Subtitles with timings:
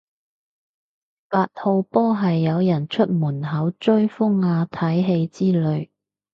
[1.29, 5.91] 八號波係有人出門口追風啊睇戲之類